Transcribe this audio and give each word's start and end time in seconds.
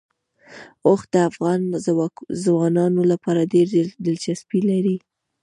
اوښ 0.85 1.01
د 1.13 1.15
افغان 1.29 1.61
ځوانانو 2.43 3.01
لپاره 3.11 3.49
ډېره 3.53 3.79
دلچسپي 4.05 4.59
لري. 4.69 4.97